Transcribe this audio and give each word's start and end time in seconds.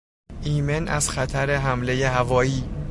ایمن 0.43 0.87
از 0.87 1.09
خطر 1.09 1.55
حملهی 1.55 2.03
هوایی 2.03 2.63